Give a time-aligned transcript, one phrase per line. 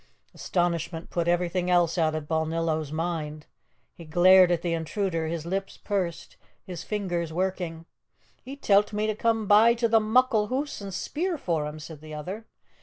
[0.33, 3.45] Astonishment put everything else out of Balnillo's mind.
[3.93, 7.85] He glared at the intruder, his lips pursed, his fingers working.
[8.41, 11.77] "He tell't me to come in by to the muckle hoose and speer for him,"
[11.77, 12.47] said the other.